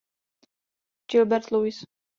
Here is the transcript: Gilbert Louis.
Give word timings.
Gilbert 1.05 1.51
Louis. 1.51 1.85